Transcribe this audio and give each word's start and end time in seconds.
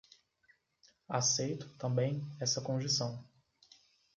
Aceito, 1.07 1.69
também, 1.77 2.27
essa 2.39 2.59
condição. 2.59 3.23